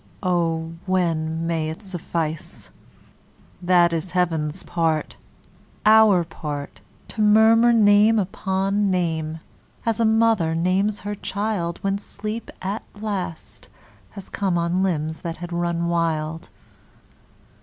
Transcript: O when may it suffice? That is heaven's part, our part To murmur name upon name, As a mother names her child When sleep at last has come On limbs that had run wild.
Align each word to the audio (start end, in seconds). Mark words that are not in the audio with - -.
O 0.23 0.73
when 0.87 1.45
may 1.45 1.69
it 1.69 1.83
suffice? 1.83 2.71
That 3.61 3.93
is 3.93 4.13
heaven's 4.13 4.63
part, 4.63 5.15
our 5.85 6.23
part 6.23 6.81
To 7.09 7.21
murmur 7.21 7.71
name 7.71 8.17
upon 8.17 8.89
name, 8.89 9.41
As 9.85 9.99
a 9.99 10.05
mother 10.05 10.55
names 10.55 11.01
her 11.01 11.13
child 11.13 11.77
When 11.83 11.99
sleep 11.99 12.49
at 12.63 12.83
last 12.99 13.69
has 14.17 14.27
come 14.27 14.57
On 14.57 14.81
limbs 14.81 15.21
that 15.21 15.37
had 15.37 15.53
run 15.53 15.85
wild. 15.87 16.49